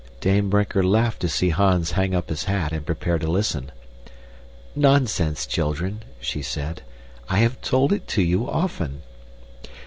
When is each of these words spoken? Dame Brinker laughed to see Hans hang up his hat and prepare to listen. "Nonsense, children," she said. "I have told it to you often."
Dame 0.19 0.49
Brinker 0.49 0.83
laughed 0.83 1.19
to 1.19 1.29
see 1.29 1.49
Hans 1.49 1.91
hang 1.91 2.15
up 2.15 2.29
his 2.29 2.45
hat 2.45 2.71
and 2.71 2.83
prepare 2.83 3.19
to 3.19 3.29
listen. 3.29 3.71
"Nonsense, 4.75 5.45
children," 5.45 6.01
she 6.19 6.41
said. 6.41 6.81
"I 7.29 7.37
have 7.37 7.61
told 7.61 7.93
it 7.93 8.07
to 8.07 8.23
you 8.23 8.49
often." 8.49 9.03